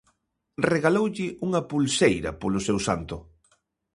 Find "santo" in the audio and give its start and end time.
2.87-3.17